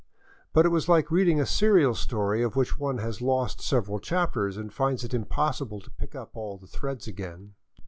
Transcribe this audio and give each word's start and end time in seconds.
But 0.51 0.65
it 0.65 0.69
was 0.69 0.89
like 0.89 1.11
reading 1.11 1.39
a 1.39 1.45
serial 1.45 1.93
story 1.93 2.41
of 2.41 2.55
which 2.55 2.79
one 2.79 2.97
has 2.97 3.21
lost 3.21 3.61
several 3.61 3.99
chapters 3.99 4.57
and 4.57 4.73
finds 4.73 5.03
it 5.03 5.13
impossible 5.13 5.79
to 5.79 5.91
pick 5.91 6.15
up 6.15 6.35
all 6.35 6.57
the 6.57 6.65
threads 6.65 7.05
again. 7.05 7.53